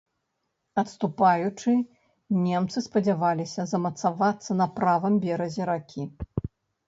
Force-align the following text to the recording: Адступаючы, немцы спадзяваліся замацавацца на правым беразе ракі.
Адступаючы, 0.81 1.73
немцы 2.45 2.77
спадзяваліся 2.87 3.61
замацавацца 3.73 4.51
на 4.65 4.69
правым 4.79 5.13
беразе 5.27 5.63
ракі. 5.71 6.03